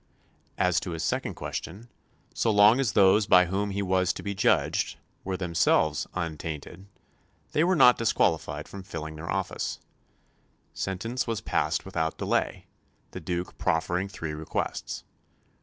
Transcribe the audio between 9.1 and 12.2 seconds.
their office. Sentence was passed without